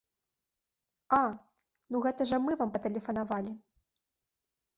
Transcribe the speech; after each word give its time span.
А, 1.17 1.19
ну 1.91 2.01
гэта 2.07 2.27
жа 2.33 2.41
мы 2.47 2.51
вам 2.63 2.69
патэлефанавалі. 2.79 3.53